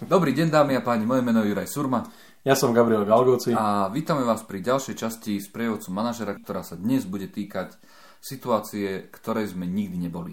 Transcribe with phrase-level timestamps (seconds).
[0.00, 2.00] Dobrý deň dámy a páni, moje meno je Juraj Surma.
[2.40, 3.52] Ja som Gabriel Galgoci.
[3.52, 7.76] A vítame vás pri ďalšej časti z prievodcu manažera, ktorá sa dnes bude týkať
[8.16, 10.32] situácie, ktorej sme nikdy neboli.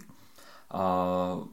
[0.71, 0.83] A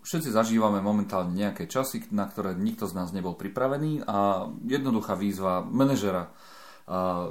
[0.06, 5.66] všetci zažívame momentálne nejaké časy, na ktoré nikto z nás nebol pripravený a jednoduchá výzva
[5.66, 6.30] manažera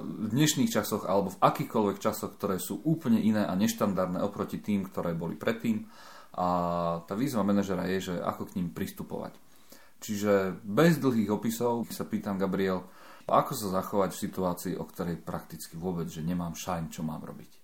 [0.03, 4.91] v dnešných časoch alebo v akýchkoľvek časoch, ktoré sú úplne iné a neštandardné oproti tým,
[4.91, 5.87] ktoré boli predtým.
[6.35, 6.47] A
[7.07, 9.52] tá výzva manažera je, že ako k ním pristupovať.
[10.03, 12.83] Čiže bez dlhých opisov sa pýtam Gabriel,
[13.23, 17.63] ako sa zachovať v situácii, o ktorej prakticky vôbec, že nemám šajn, čo mám robiť?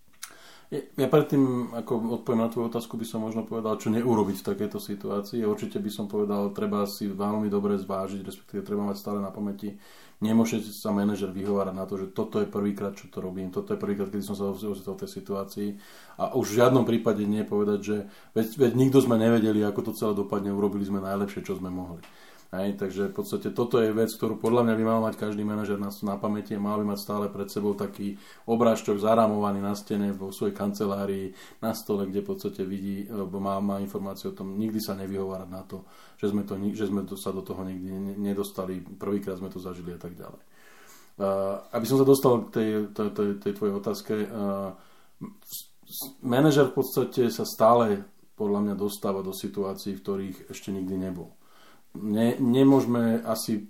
[0.69, 4.77] Ja predtým, ako odpoviem na tvoju otázku, by som možno povedal, čo neurobiť v takejto
[4.77, 5.41] situácii.
[5.41, 9.81] Určite by som povedal, treba si veľmi dobre zvážiť, respektíve treba mať stále na pamäti.
[10.21, 13.81] Nemôže sa manažer vyhovárať na to, že toto je prvýkrát, čo to robím, toto je
[13.81, 15.69] prvýkrát, keď som sa ocitol v tej situácii.
[16.21, 17.97] A už v žiadnom prípade nie povedať, že
[18.37, 22.05] veď, veď nikto sme nevedeli, ako to celé dopadne, urobili sme najlepšie, čo sme mohli.
[22.49, 25.77] Hej, takže v podstate toto je vec, ktorú podľa mňa by mal mať každý manažer
[25.77, 28.17] na, na pamäti a mal by mať stále pred sebou taký
[28.49, 31.29] obrážčok zarámovaný na stene vo svojej kancelárii,
[31.61, 35.45] na stole, kde v podstate vidí, alebo má, má informáciu o tom, nikdy sa nevyhovárať
[35.45, 35.85] na to,
[36.17, 39.93] že sme, to, že sme to, sa do toho nikdy nedostali, prvýkrát sme to zažili
[39.93, 40.41] a tak ďalej.
[41.21, 44.73] Uh, aby som sa dostal k tej, tej, tej, tej tvojej otázke, uh,
[46.25, 51.37] manažer v podstate sa stále podľa mňa dostáva do situácií, v ktorých ešte nikdy nebol
[51.95, 53.69] ne, nemôžeme asi,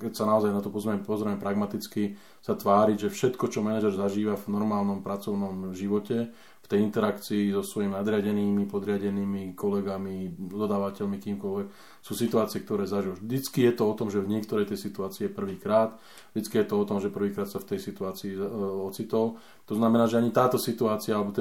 [0.00, 4.36] keď sa naozaj na to pozrieme, pozrieme pragmaticky, sa tváriť, že všetko, čo manažer zažíva
[4.40, 6.32] v normálnom pracovnom živote,
[6.64, 11.66] v tej interakcii so svojimi nadriadenými, podriadenými, kolegami, dodávateľmi, kýmkoľvek,
[12.00, 13.18] sú situácie, ktoré zažil.
[13.18, 15.98] Vždycky je to o tom, že v niektorej tej situácii je prvýkrát,
[16.32, 18.46] vždycky je to o tom, že prvýkrát sa v tej situácii uh,
[18.86, 19.36] ocitol.
[19.66, 21.34] To znamená, že ani táto situácia alebo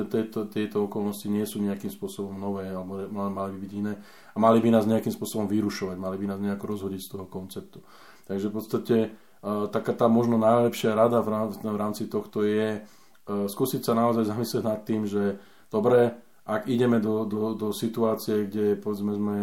[0.49, 3.93] tieto okolnosti nie sú nejakým spôsobom nové alebo mali by byť iné
[4.33, 7.79] a mali by nás nejakým spôsobom vyrušovať, mali by nás nejako rozhodiť z toho konceptu.
[8.25, 8.95] Takže v podstate
[9.43, 12.83] taká tá možno najlepšia rada v rámci, tohto je
[13.29, 15.37] skúsiť sa naozaj zamyslieť nad tým, že
[15.69, 16.17] dobre,
[16.49, 19.37] ak ideme do, do, do situácie, kde povedzme sme,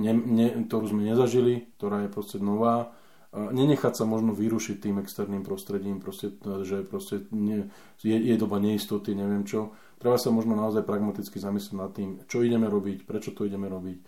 [0.00, 2.96] ne, ne, ktorú sme nezažili, ktorá je proste nová,
[3.28, 6.32] nenechať sa možno vyrušiť tým externým prostredím, proste,
[6.64, 7.68] že proste nie,
[8.00, 9.76] je, je doba neistoty, neviem čo.
[10.00, 13.98] Treba sa možno naozaj pragmaticky zamyslieť nad tým, čo ideme robiť, prečo to ideme robiť,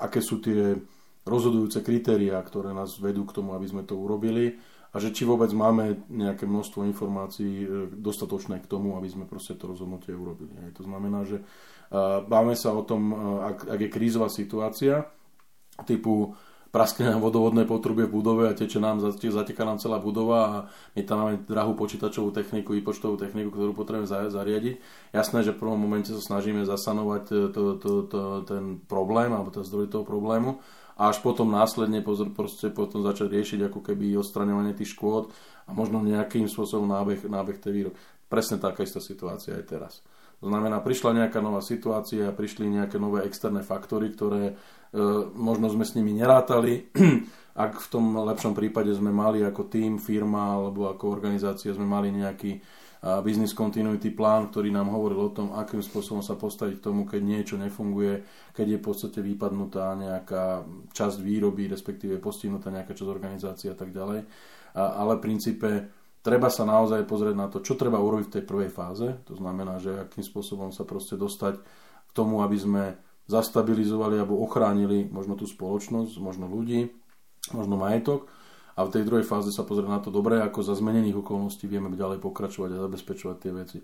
[0.00, 0.80] aké sú tie
[1.26, 4.56] rozhodujúce kritériá, ktoré nás vedú k tomu, aby sme to urobili
[4.94, 9.58] a že či vôbec máme nejaké množstvo informácií e, dostatočné k tomu, aby sme proste
[9.58, 10.54] to rozhodnutie urobili.
[10.78, 11.42] To znamená, že
[12.26, 13.16] báme sa o tom, e,
[13.54, 15.06] ak, ak je krízová situácia,
[15.84, 16.34] typu
[16.74, 20.56] praskne nám vodovodné potrubie v budove a teče nám, zateká nám celá budova a
[20.92, 24.74] my tam máme drahú počítačovú techniku, i počtovú techniku, ktorú potrebujeme zariadiť.
[25.14, 29.52] Jasné, že v prvom momente sa snažíme zasanovať e, to, to, to, ten problém alebo
[29.52, 30.58] ten zdroj toho problému
[30.96, 35.28] a až potom následne pozor, proste potom začať riešiť ako keby odstraňovanie tých škôd
[35.68, 37.96] a možno nejakým spôsobom nábeh, nábeh tej výroby.
[38.26, 39.92] Presne taká istá situácia aj teraz.
[40.40, 44.54] To znamená, prišla nejaká nová situácia, prišli nejaké nové externé faktory, ktoré e,
[45.32, 46.92] možno sme s nimi nerátali.
[47.56, 52.12] Ak v tom lepšom prípade sme mali ako tým, firma alebo ako organizácia sme mali
[52.12, 52.60] nejaký
[53.22, 57.20] business continuity plán, ktorý nám hovoril o tom, akým spôsobom sa postaviť k tomu, keď
[57.22, 58.24] niečo nefunguje,
[58.56, 63.94] keď je v podstate vypadnutá nejaká časť výroby, respektíve postihnutá nejaká časť organizácie a tak
[63.94, 64.26] ďalej.
[64.74, 65.68] Ale v princípe
[66.24, 69.06] treba sa naozaj pozrieť na to, čo treba urobiť v tej prvej fáze.
[69.30, 72.84] To znamená, že akým spôsobom sa proste dostať k tomu, aby sme
[73.30, 76.90] zastabilizovali alebo ochránili možno tú spoločnosť, možno ľudí,
[77.54, 78.26] možno majetok
[78.76, 81.88] a v tej druhej fáze sa pozrieť na to dobre, ako za zmenených okolností vieme
[81.96, 83.78] ďalej pokračovať a zabezpečovať tie veci.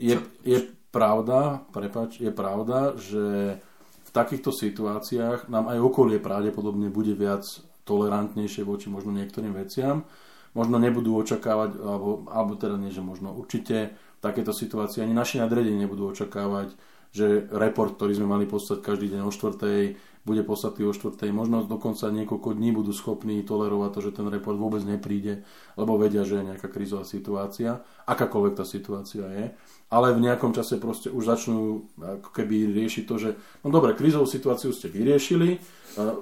[0.00, 0.58] Je, je
[0.88, 3.60] pravda, prepač, je pravda, že
[4.08, 7.44] v takýchto situáciách nám aj okolie pravdepodobne bude viac
[7.84, 10.08] tolerantnejšie voči možno niektorým veciam,
[10.56, 13.92] možno nebudú očakávať, alebo, alebo teda nie, že možno určite
[14.24, 16.72] takéto situácii ani naši nadredení nebudú očakávať,
[17.12, 19.82] že report, ktorý sme mali poslať každý deň o štvrtej,
[20.24, 21.36] bude poslatý o štvrtej.
[21.36, 25.44] Možno dokonca niekoľko dní budú schopní tolerovať to, že ten report vôbec nepríde,
[25.76, 29.44] lebo vedia, že je nejaká krízová situácia, akákoľvek tá situácia je.
[29.92, 33.30] Ale v nejakom čase proste už začnú ako keby riešiť to, že
[33.62, 35.60] no dobre, krízovú situáciu ste vyriešili,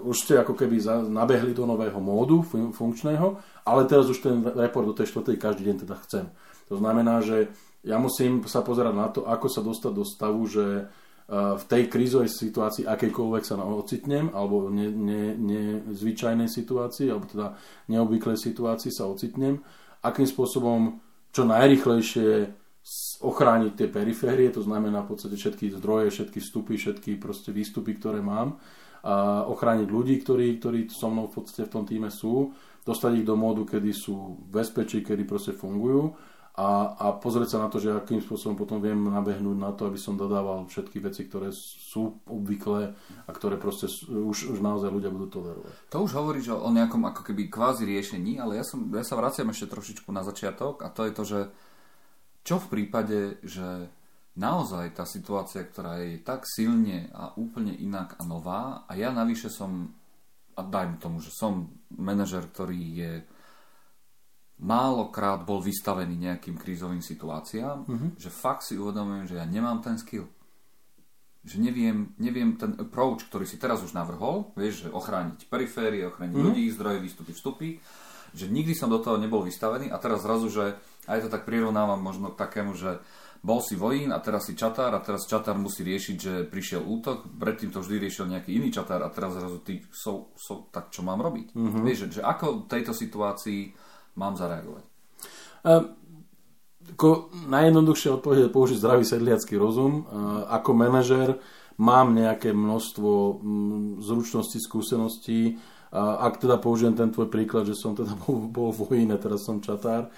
[0.03, 4.99] už ste ako keby nabehli do nového módu funkčného, ale teraz už ten report do
[4.99, 6.27] tej štvrtej každý deň teda chcem.
[6.69, 7.55] To znamená, že
[7.87, 10.91] ja musím sa pozerať na to, ako sa dostať do stavu, že
[11.33, 17.57] v tej krízovej situácii, akejkoľvek sa ocitnem, alebo nezvyčajnej ne, ne situácii, alebo teda
[17.89, 19.65] neobvyklej situácii sa ocitnem,
[20.05, 21.01] akým spôsobom
[21.33, 22.53] čo najrychlejšie
[23.25, 28.21] ochrániť tie periférie, to znamená v podstate všetky zdroje, všetky vstupy, všetky proste výstupy, ktoré
[28.21, 28.61] mám
[29.03, 32.55] a ochrániť ľudí, ktorí, ktorí so mnou v podstate v tom týme sú,
[32.87, 36.15] dostať ich do módu, kedy sú v bezpečí, kedy proste fungujú
[36.53, 39.97] a, a pozrieť sa na to, že akým spôsobom potom viem nabehnúť na to, aby
[39.97, 42.93] som dodával všetky veci, ktoré sú obvyklé
[43.25, 45.73] a ktoré proste už, už naozaj ľudia budú tolerovať.
[45.89, 49.49] To už hovorí o nejakom ako keby kvázi riešení, ale ja, som, ja sa vraciam
[49.49, 51.41] ešte trošičku na začiatok a to je to, že
[52.45, 53.89] čo v prípade, že
[54.37, 59.49] naozaj tá situácia, ktorá je tak silne a úplne inak a nová a ja navyše
[59.49, 59.89] som,
[60.53, 63.13] a dajme tomu, že som manažer, ktorý je
[64.63, 68.11] málokrát bol vystavený nejakým krízovým situáciám, mm-hmm.
[68.15, 70.31] že fakt si uvedomujem, že ja nemám ten skill.
[71.43, 76.39] Že neviem, neviem ten approach, ktorý si teraz už navrhol, vieš, že ochrániť periférie, ochrániť
[76.39, 76.47] mm-hmm.
[76.47, 77.69] ľudí, zdroje, výstupy, vstupy,
[78.33, 80.79] že nikdy som do toho nebol vystavený a teraz zrazu, že
[81.11, 83.03] aj to tak prirovnávam možno k takému, že
[83.43, 87.27] bol si vojín a teraz si čatár a teraz čatár musí riešiť, že prišiel útok,
[87.27, 91.03] predtým to vždy riešil nejaký iný čatár a teraz zrazu ty, so, so, tak čo
[91.03, 91.51] mám robiť?
[91.51, 91.83] Mm-hmm.
[91.83, 93.61] Vieš, že, že ako v tejto situácii
[94.17, 94.85] mám zareagovať?
[95.63, 95.95] Uh,
[96.93, 100.05] ako najjednoduchšie odpoveď je použiť zdravý sedliacký rozum.
[100.05, 101.39] Uh, ako manažer
[101.81, 105.57] mám nejaké množstvo um, zručností, skúseností.
[105.93, 110.09] Ak teda použijem ten tvoj príklad, že som teda bol, bol vojine, teraz som čatár,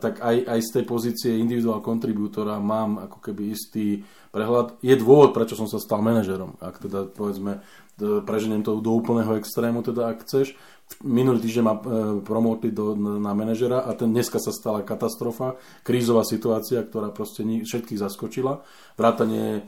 [0.00, 4.80] tak aj, aj z tej pozície individuál kontribútora mám ako keby istý prehľad.
[4.80, 6.56] Je dôvod, prečo som sa stal manažerom.
[6.64, 7.60] Ak teda povedzme
[8.00, 10.56] preženiem to do úplného extrému, teda ak chceš.
[11.02, 11.80] Minulý týždeň ma e,
[12.22, 18.00] promotli do, na manažera a ten dneska sa stala katastrofa, krízová situácia, ktorá proste všetkých
[18.00, 18.64] zaskočila.
[18.96, 19.66] Vrátanie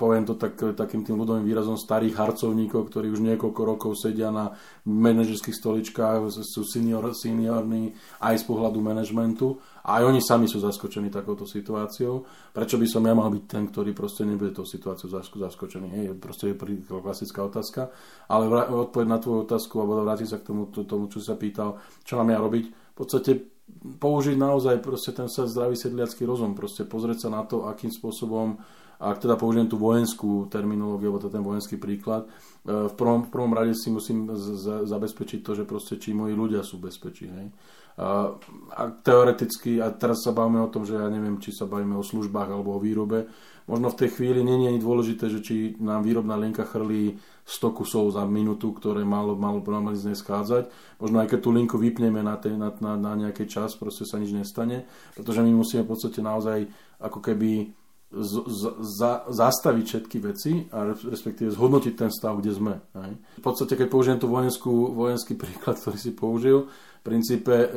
[0.00, 4.56] poviem to tak, takým tým ľudovým výrazom, starých harcovníkov, ktorí už niekoľko rokov sedia na
[4.88, 11.14] manažerských stoličkách, sú senior, seniorní aj z pohľadu manažmentu a aj oni sami sú zaskočení
[11.14, 12.26] takouto situáciou.
[12.50, 15.88] Prečo by som ja mal byť ten, ktorý proste nebude tou situáciou zaskočený?
[15.94, 16.58] Hej, proste je
[16.88, 17.92] klasická otázka.
[18.26, 22.18] Ale odpoveď na tvoju otázku, alebo vrátiť sa k tomu, tomu, čo sa pýtal, čo
[22.18, 27.26] mám ja robiť, v podstate použiť naozaj proste ten sa zdravý sedliacký rozum, proste pozrieť
[27.26, 28.58] sa na to, akým spôsobom
[29.02, 32.30] ak teda použijem tú vojenskú terminológiu, alebo ten vojenský príklad,
[32.62, 36.38] e, v prvom, v prvom rade si musím z, zabezpečiť to, že proste či moji
[36.38, 37.26] ľudia sú bezpečí.
[37.26, 37.50] Hej.
[37.98, 38.32] A,
[38.72, 42.06] a teoreticky, a teraz sa bavíme o tom, že ja neviem, či sa bavíme o
[42.06, 43.28] službách alebo o výrobe,
[43.68, 47.78] možno v tej chvíli nie je ani dôležité, že či nám výrobná linka chrlí 100
[47.78, 49.60] kusov za minútu, ktoré malo, malo
[49.92, 50.70] z nej schádzať.
[51.02, 54.16] Možno aj keď tú linku vypneme na, tej, na, na, na nejaký čas, proste sa
[54.16, 54.86] nič nestane,
[55.18, 56.70] pretože my musíme v podstate naozaj
[57.02, 57.81] ako keby
[58.12, 58.32] z,
[58.80, 59.00] z,
[59.32, 62.74] zastaviť všetky veci a respektíve zhodnotiť ten stav, kde sme.
[62.92, 63.12] Hej.
[63.40, 66.68] V podstate, keď použijem tú vojenskú, vojenský príklad, ktorý si použil,
[67.00, 67.68] v princípe e,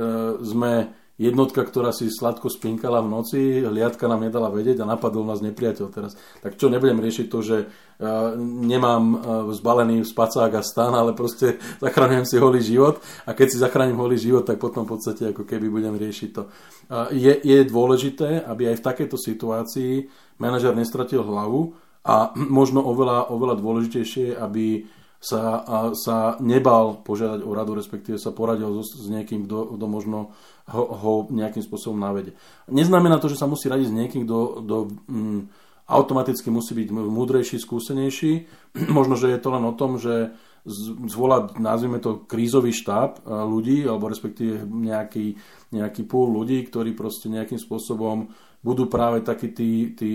[0.46, 5.40] sme jednotka, ktorá si sladko spinkala v noci, hliadka nám nedala vedieť a napadol nás
[5.40, 6.20] nepriateľ teraz.
[6.44, 9.20] Tak čo, nebudem riešiť to, že uh, nemám uh,
[9.56, 14.20] zbalený spacák a stan, ale proste zachránim si holý život a keď si zachránim holý
[14.20, 16.52] život, tak potom v podstate ako keby budem riešiť to.
[16.92, 19.94] Uh, je, je dôležité, aby aj v takejto situácii
[20.38, 24.86] manažer nestratil hlavu a možno oveľa, oveľa dôležitejšie, aby
[25.26, 25.66] sa,
[25.98, 30.38] sa nebal požiadať o radu, respektíve sa poradil s, s niekým, kto, kto možno
[30.70, 32.38] ho, ho nejakým spôsobom navede.
[32.70, 34.78] Neznamená to, že sa musí radiť s niekým, kto, kto
[35.10, 35.42] mm,
[35.90, 38.34] automaticky musí byť múdrejší, skúsenejší.
[38.98, 40.36] možno, že je to len o tom, že
[41.06, 45.38] zvolať, nazvime to, krízový štáb ľudí, alebo respektíve nejaký,
[45.70, 48.34] nejaký púl ľudí, ktorí proste nejakým spôsobom
[48.66, 50.14] budú práve takí tí, tí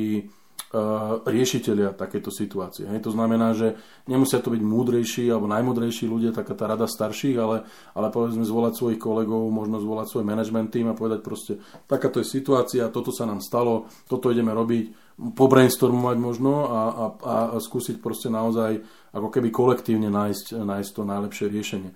[0.75, 2.91] uh, riešiteľia takéto situácie.
[2.91, 3.07] Hej.
[3.07, 3.79] To znamená, že
[4.11, 7.63] nemusia to byť múdrejší alebo najmúdrejší ľudia, taká tá rada starších, ale,
[7.95, 12.27] ale povedzme zvolať svojich kolegov, možno zvolať svoj management tým a povedať proste, takáto je
[12.27, 18.33] situácia, toto sa nám stalo, toto ideme robiť, pobrainstormovať možno a, a, a skúsiť proste
[18.33, 18.81] naozaj
[19.13, 21.91] ako keby kolektívne nájsť, nájsť to najlepšie riešenie.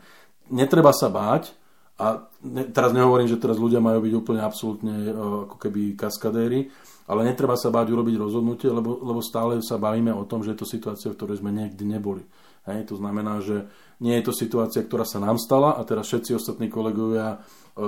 [0.53, 1.57] Netreba sa báť,
[1.95, 5.13] a ne, teraz nehovorím, že teraz ľudia majú byť úplne absolútne e,
[5.47, 6.67] ako keby kaskadéri,
[7.07, 10.59] ale netreba sa báť urobiť rozhodnutie, lebo, lebo stále sa bavíme o tom, že je
[10.59, 12.27] to situácia, v ktorej sme niekdy neboli.
[12.65, 13.69] Hej, to znamená, že
[14.01, 17.45] nie je to situácia, ktorá sa nám stala a teraz všetci ostatní kolegovia
[17.75, 17.83] E,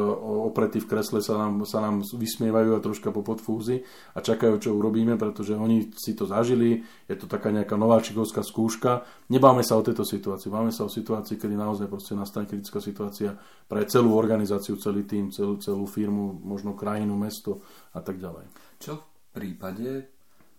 [0.51, 4.75] opretí v kresle sa nám, sa nám vysmievajú a troška po podfúzi a čakajú, čo
[4.75, 9.07] urobíme, pretože oni si to zažili, je to taká nejaká nováčikovská skúška.
[9.31, 13.39] Nebáme sa o tejto situácii, máme sa o situácii, kedy naozaj proste nastane kritická situácia
[13.71, 17.63] pre celú organizáciu, celý tým, celú, celú firmu, možno krajinu, mesto
[17.95, 18.51] a tak ďalej.
[18.83, 20.16] Čo v prípade,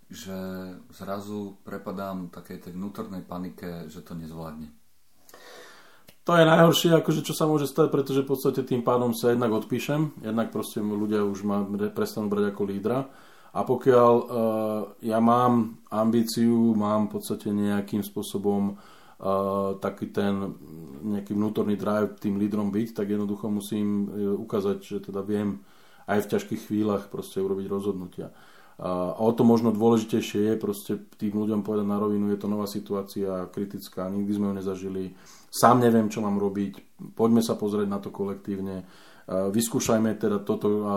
[0.08, 0.40] že
[0.96, 4.72] zrazu prepadám takej tej vnútornej panike, že to nezvládne?
[6.28, 9.52] To je najhoršie, akože čo sa môže stať, pretože v podstate tým pádom sa jednak
[9.56, 11.64] odpíšem, jednak proste ľudia už ma
[11.96, 13.08] prestanú brať ako lídra.
[13.56, 14.28] A pokiaľ uh,
[15.00, 20.52] ja mám ambíciu, mám v podstate nejakým spôsobom uh, taký ten
[21.08, 25.64] nejaký vnútorný drive tým lídrom byť, tak jednoducho musím ukázať, že teda viem
[26.12, 28.36] aj v ťažkých chvíľach proste urobiť rozhodnutia.
[28.78, 32.70] A o to možno dôležitejšie je proste tým ľuďom povedať na rovinu, je to nová
[32.70, 35.04] situácia, kritická, nikdy sme ju nezažili,
[35.50, 38.86] sám neviem, čo mám robiť, poďme sa pozrieť na to kolektívne,
[39.28, 40.88] vyskúšajme teda toto,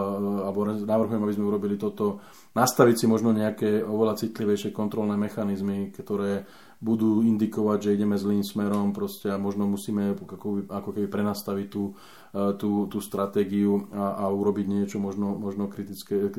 [0.44, 2.20] alebo navrhujem, aby sme urobili toto,
[2.52, 6.46] nastaviť si možno nejaké oveľa citlivejšie kontrolné mechanizmy, ktoré
[6.80, 11.92] budú indikovať, že ideme zlým smerom proste a možno musíme ako, ako keby prenastaviť tú,
[12.32, 16.32] e, tú, tú stratégiu a, a urobiť niečo možno, možno kritické,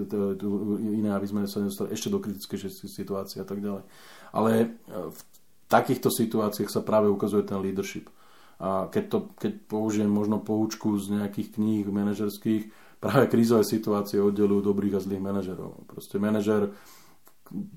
[0.82, 3.86] iné, aby sme sa nedostali ešte do kritickejšej situácie a tak ďalej.
[4.34, 4.68] Ale e,
[5.14, 5.22] v
[5.70, 8.10] takýchto situáciách sa práve ukazuje ten leadership.
[8.58, 12.70] A keď, to, keď použijem možno poučku z nejakých kníh manažerských,
[13.02, 15.86] práve krízové situácie oddelujú dobrých a zlých manažerov.
[15.90, 16.74] Proste manažer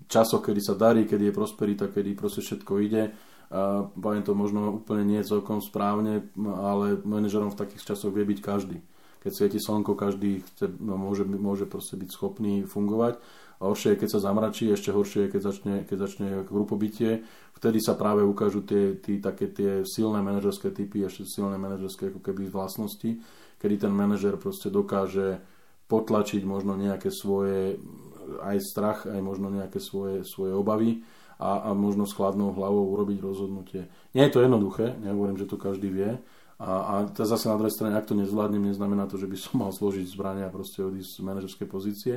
[0.07, 3.11] časoch, kedy sa darí, kedy je prosperita, kedy proste všetko ide.
[3.55, 8.41] A poviem to možno úplne nie celkom správne, ale manažerom v takých časoch vie byť
[8.41, 8.79] každý.
[9.23, 13.17] Keď svieti slnko, každý chce, no, môže, môže proste byť schopný fungovať.
[13.63, 17.25] A horšie je, keď sa zamračí, ešte horšie je, keď začne, keď začne grupobytie.
[17.57, 22.21] Vtedy sa práve ukážu tie, tie, také tie silné manažerské typy, ešte silné manažerské ako
[22.21, 23.17] keby vlastnosti,
[23.57, 25.41] kedy ten manažer proste dokáže
[25.89, 27.81] potlačiť možno nejaké svoje
[28.43, 31.05] aj strach, aj možno nejaké svoje, svoje obavy
[31.39, 33.91] a, a možno s chladnou hlavou urobiť rozhodnutie.
[34.15, 36.19] Nie je to jednoduché, nehovorím, že to každý vie.
[36.59, 39.55] A, a to zase na druhej strane, ak to nezvládnem, neznamená to, že by som
[39.67, 42.15] mal zložiť zbrania a proste odísť z manažerskej pozície,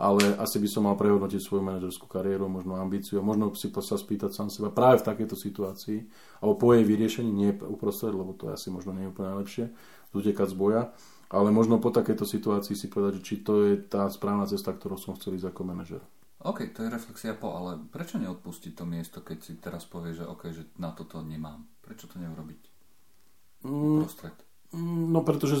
[0.00, 4.32] ale asi by som mal prehodnotiť svoju manažerskú kariéru, možno ambíciu, možno si sa spýtať
[4.32, 5.98] sám seba práve v takejto situácii,
[6.40, 9.64] alebo po jej vyriešení, nie uprostred, lebo to je asi možno nie je úplne najlepšie,
[10.16, 10.82] utekať z boja,
[11.30, 15.14] ale možno po takejto situácii si povedať, či to je tá správna cesta, ktorú som
[15.14, 16.02] chcel ísť ako manažer.
[16.42, 20.26] OK, to je reflexia po, ale prečo neodpustiť to miesto, keď si teraz povie, že
[20.26, 21.62] OK, že na toto nemám?
[21.84, 22.60] Prečo to neurobiť?
[23.62, 24.08] Mm,
[24.78, 25.58] no pretože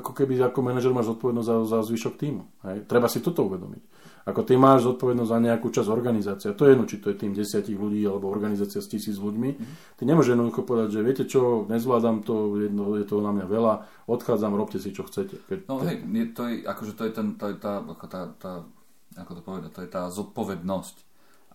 [0.00, 2.42] ako keby ako manažer máš zodpovednosť za, za zvyšok týmu.
[2.64, 2.88] Hej?
[2.88, 3.82] Treba si toto uvedomiť.
[4.26, 6.50] Ako ty máš zodpovednosť za nejakú časť organizácie.
[6.56, 9.50] To je jedno, či to je tým desiatich ľudí alebo organizácia s tisíc ľuďmi.
[9.54, 9.76] Mm-hmm.
[10.00, 13.74] Ty nemôžeš jednoducho povedať, že viete čo, nezvládam to, jedno, je to na mňa veľa,
[14.10, 15.46] odchádzam, robte si čo chcete.
[15.46, 16.02] Keď no hej,
[16.34, 18.52] to je, akože to je, ten, to je tá, ako tá, tá,
[19.14, 21.05] ako to povedať, to je tá zodpovednosť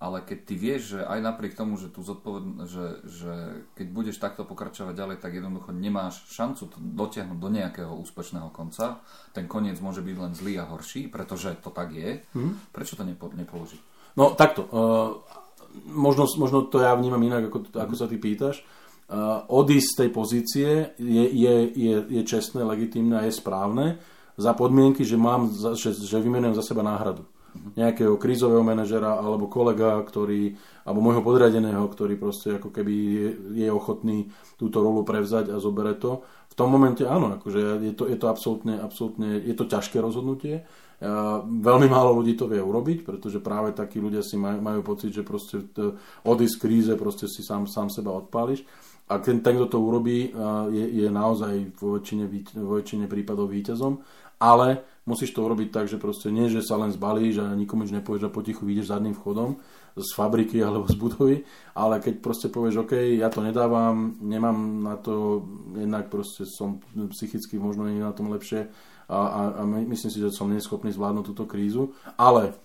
[0.02, 3.34] ale keď ty vieš, že aj napriek tomu, že, tu zodpovedn- že, že
[3.78, 9.06] keď budeš takto pokračovať ďalej, tak jednoducho nemáš šancu to dotiahnuť do nejakého úspešného konca,
[9.30, 12.74] ten koniec môže byť len zlý a horší, pretože to tak je, hmm.
[12.74, 14.18] prečo to nepo- nepoložiť?
[14.18, 15.22] No takto, uh,
[15.94, 18.66] možno, možno to ja vnímam inak, ako, ako sa ty pýtaš.
[19.06, 24.02] Uh, odísť z tej pozície je, je, je, je čestné, legitímne a je správne
[24.34, 27.22] za podmienky, že, mám, že, že vymenujem za seba náhradu
[27.76, 30.56] nejakého krízového manažera alebo kolega, ktorý,
[30.88, 33.28] alebo môjho podriadeného, ktorý proste ako keby je,
[33.64, 36.24] je ochotný túto rolu prevzať a zobere to.
[36.52, 40.68] V tom momente áno, akože je to, je to absolútne, absolútne, je to ťažké rozhodnutie.
[41.48, 45.26] Veľmi málo ľudí to vie urobiť, pretože práve takí ľudia si majú, majú pocit, že
[45.26, 45.64] proste
[46.28, 48.68] odísť kríze, proste si sám, sám seba odpáliš.
[49.10, 50.30] A ten, ten, kto to urobí,
[50.72, 52.26] je, je naozaj vo väčšine,
[52.62, 53.98] vo väčšine prípadov víťazom,
[54.38, 57.94] ale musíš to urobiť tak, že proste nie, že sa len zbalíš a nikomu nič
[57.98, 59.58] nepovieš a potichu vyjdeš zadným vchodom
[59.98, 61.36] z fabriky alebo z budovy,
[61.74, 66.80] ale keď proste povieš, OK, ja to nedávam, nemám na to, jednak proste som
[67.12, 68.70] psychicky možno nie na tom lepšie
[69.12, 72.56] a, a, a myslím si, že som neschopný zvládnuť túto krízu, ale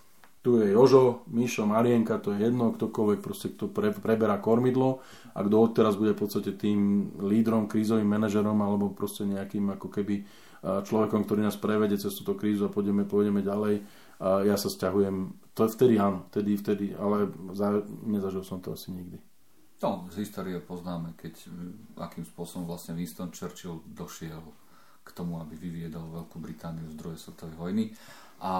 [0.46, 5.02] tu je Jožo, Mišo, Marienka, to je jedno, ktokoľvek proste, kto pre, preberá kormidlo
[5.34, 10.22] a kto odteraz bude v podstate tým lídrom, krízovým manažerom alebo proste nejakým ako keby
[10.66, 13.86] človekom, ktorý nás prevedie cez túto krízu a pôjdeme, pôjdeme ďalej.
[14.18, 18.90] Ja sa stiahujem, to je vtedy áno, vtedy, vtedy, ale za, nezažil som to asi
[18.90, 19.20] nikdy.
[19.84, 21.52] No, z histórie poznáme, keď
[22.00, 24.40] akým spôsobom vlastne Winston Churchill došiel
[25.04, 27.84] k tomu, aby vyviedol Veľkú Britániu z druhej svetovej vojny.
[28.40, 28.52] A,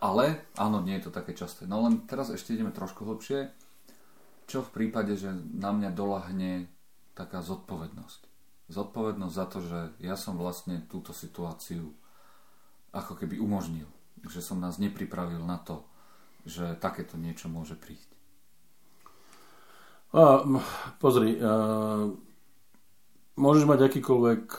[0.00, 1.68] ale, áno, nie je to také časté.
[1.68, 3.52] No len teraz ešte ideme trošku hlbšie.
[4.48, 6.72] Čo v prípade, že na mňa dolahne
[7.12, 8.29] taká zodpovednosť?
[8.70, 11.90] Zodpovednosť za to, že ja som vlastne túto situáciu
[12.94, 13.86] ako keby umožnil.
[14.22, 15.82] Že som nás nepripravil na to,
[16.46, 18.08] že takéto niečo môže prísť.
[20.10, 20.42] A,
[20.98, 22.10] pozri, a,
[23.38, 24.58] môžeš mať akýkoľvek e,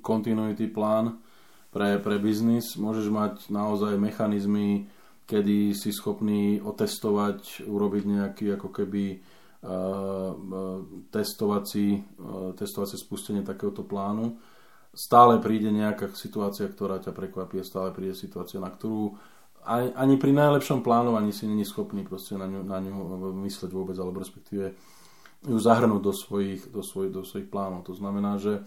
[0.00, 1.20] continuity plán
[1.68, 4.88] pre, pre biznis, môžeš mať naozaj mechanizmy,
[5.28, 9.22] kedy si schopný otestovať, urobiť nejaký ako keby
[11.12, 12.00] testovací,
[12.56, 14.40] testovacie spustenie takéhoto plánu.
[14.90, 19.14] Stále príde nejaká situácia, ktorá ťa prekvapí, stále príde situácia, na ktorú
[19.68, 24.24] ani pri najlepšom plánovaní si není schopný proste na ňu, na ňu mysleť vôbec, alebo
[24.24, 24.72] respektíve
[25.44, 27.84] ju zahrnúť do svojich, do, svoj, do svojich plánov.
[27.88, 28.64] To znamená, že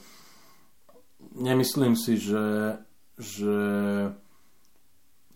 [1.34, 2.78] nemyslím si, že,
[3.18, 3.58] že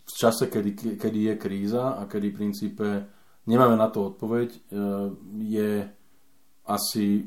[0.06, 2.88] v čase, kedy, kedy je kríza a kedy v princípe
[3.48, 4.60] nemáme na to odpoveď, e,
[5.40, 5.70] je
[6.68, 7.24] asi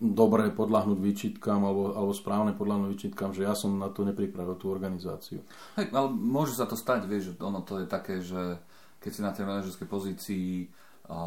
[0.00, 4.72] dobré podľahnúť výčitkám alebo, alebo správne podľahnúť výčitkám, že ja som na to nepripravil tú
[4.72, 5.44] organizáciu.
[5.78, 8.58] Hej, ale môže sa to stať, vieš, ono to je také, že
[8.98, 10.48] keď si na tej manažerskej pozícii
[11.08, 11.18] a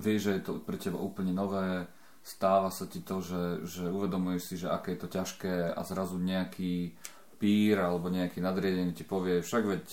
[0.00, 1.84] vieš, že je to pre teba úplne nové,
[2.24, 6.18] stáva sa ti to, že, že uvedomuješ si, že aké je to ťažké a zrazu
[6.18, 6.96] nejaký
[7.36, 9.84] pír alebo nejaký nadriedený ti povie, však veď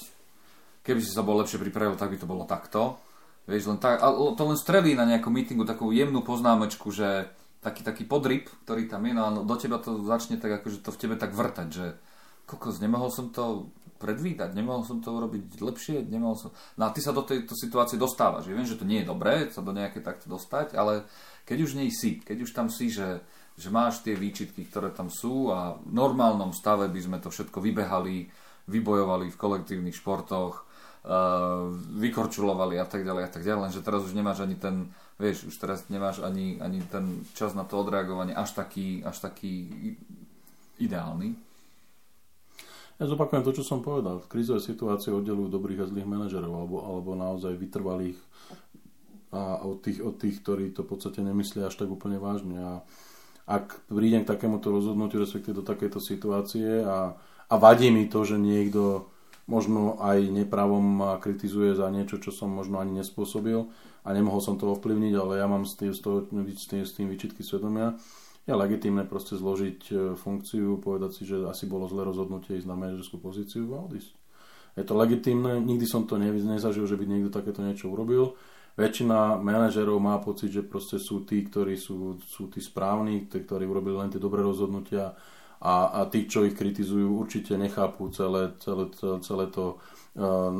[0.81, 2.97] keby si sa bol lepšie pripravil, tak by to bolo takto.
[3.43, 3.99] Vieš, len tak,
[4.39, 7.27] to len strelí na nejakom meetingu takú jemnú poznámečku, že
[7.59, 10.91] taký, taký podryb, ktorý tam je, no a do teba to začne tak, akože to
[10.91, 11.85] v tebe tak vrtať, že
[12.47, 13.71] kokos, nemohol som to
[14.03, 16.51] predvídať, nemohol som to urobiť lepšie, nemohol som...
[16.75, 18.51] No a ty sa do tejto situácie dostávaš.
[18.51, 21.07] Ja viem, že to nie je dobré sa do nejaké takto dostať, ale
[21.47, 23.23] keď už nej si, keď už tam si, že,
[23.55, 27.63] že máš tie výčitky, ktoré tam sú a v normálnom stave by sme to všetko
[27.63, 28.27] vybehali,
[28.67, 30.67] vybojovali v kolektívnych športoch,
[31.99, 34.87] vykorčulovali a tak ďalej a tak ďalej, lenže teraz už nemáš ani ten,
[35.19, 39.67] vieš, už teraz nemáš ani, ani ten čas na to odreagovanie až taký, až taký
[40.79, 41.35] ideálny.
[43.01, 44.23] Ja zopakujem to, čo som povedal.
[44.23, 48.15] V krízovej situácii oddelujú dobrých a zlých manažerov alebo, alebo naozaj vytrvalých
[49.33, 52.61] a od tých, od tých, ktorí to v podstate nemyslia až tak úplne vážne.
[52.61, 52.73] A
[53.49, 57.17] ak prídem k takémuto rozhodnutiu, respektíve do takéto situácie a,
[57.49, 59.09] a vadí mi to, že niekto
[59.45, 63.67] možno aj nepravom ma kritizuje za niečo, čo som možno ani nespôsobil
[64.03, 67.43] a nemohol som to ovplyvniť, ale ja mám s tým, s, tým, s tým vyčitky
[67.43, 67.99] svedomia,
[68.43, 72.75] je legitímne proste zložiť e, funkciu, povedať si, že asi bolo zlé rozhodnutie ísť na
[72.75, 74.11] manažerskú pozíciu a odísť.
[74.75, 78.35] Je to legitímne, nikdy som to nezažil, že by niekto takéto niečo urobil.
[78.73, 83.69] Väčšina manažerov má pocit, že proste sú tí, ktorí sú, sú tí správni, tí, ktorí
[83.69, 85.13] urobili len tie dobré rozhodnutia
[85.63, 88.91] a, a tí, čo ich kritizujú, určite nechápu celé, celé,
[89.23, 89.79] celé, to
[90.19, 90.51] uh,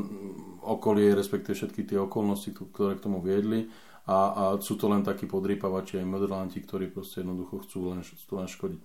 [0.64, 3.68] okolie, respektíve všetky tie okolnosti, ktoré k tomu viedli
[4.08, 8.32] a, a sú to len takí podrýpavači aj modelanti, ktorí proste jednoducho chcú len, chcú
[8.40, 8.80] len škodiť.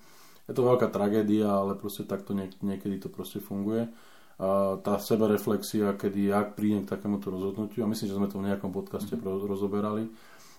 [0.51, 3.87] Je to veľká tragédia, ale proste takto niek- niekedy to proste funguje.
[4.39, 8.47] A tá sebereflexia, kedy ja prídem k takémuto rozhodnutiu, a myslím, že sme to v
[8.47, 9.47] nejakom podcaste mm-hmm.
[9.47, 10.07] rozoberali,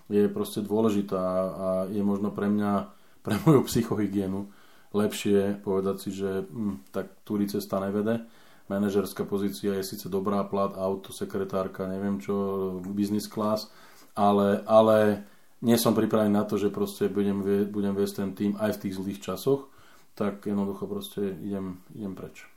[0.09, 1.21] je proste dôležitá
[1.53, 2.93] a je možno pre mňa,
[3.25, 4.49] pre moju psychohygienu
[4.91, 8.23] lepšie povedať si, že hm, tak túri cesta nevede.
[8.71, 13.67] Manažerská pozícia je síce dobrá, plat, auto, sekretárka, neviem čo, business class,
[14.15, 15.27] ale, ale
[15.59, 18.81] nie som pripravený na to, že proste budem, vie, budem viesť ten tým aj v
[18.87, 19.67] tých zlých časoch,
[20.15, 22.47] tak jednoducho proste idem, idem preč.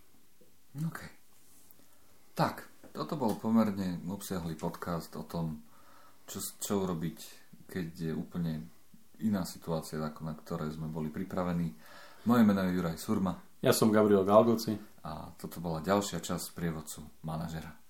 [0.86, 1.00] OK.
[2.34, 5.62] Tak, toto bol pomerne obsiahlý podcast o tom,
[6.26, 7.18] čo, čo urobiť,
[7.66, 8.66] keď je úplne
[9.22, 11.74] iná situácia, ako na ktoré sme boli pripravení.
[12.24, 13.34] Moje meno je Juraj Surma.
[13.60, 14.80] Ja som Gabriel Galgoci.
[15.04, 17.83] A toto bola ďalšia časť prievodcu manažera.